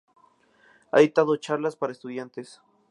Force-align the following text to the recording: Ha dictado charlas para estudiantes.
Ha 0.91 0.97
dictado 0.99 1.35
charlas 1.37 1.75
para 1.75 1.91
estudiantes. 1.93 2.59